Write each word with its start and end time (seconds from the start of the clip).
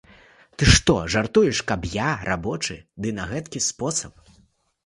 Ты 0.59 0.69
што, 0.75 0.95
жартуеш, 1.15 1.59
каб 1.71 1.85
я, 1.97 2.07
рабочы, 2.31 2.81
ды 3.05 3.15
на 3.19 3.29
гэткі 3.35 3.59
спосаб. 3.69 4.13